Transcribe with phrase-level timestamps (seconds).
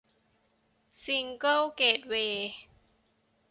[1.03, 2.53] ซิงเกิ้ลเกตเวย์